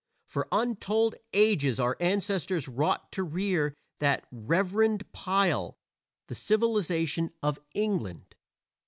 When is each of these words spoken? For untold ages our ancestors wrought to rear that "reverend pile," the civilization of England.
For 0.25 0.47
untold 0.51 1.13
ages 1.31 1.79
our 1.79 1.95
ancestors 1.99 2.67
wrought 2.67 3.11
to 3.11 3.21
rear 3.21 3.75
that 3.99 4.25
"reverend 4.31 5.11
pile," 5.11 5.77
the 6.25 6.33
civilization 6.33 7.29
of 7.43 7.59
England. 7.75 8.33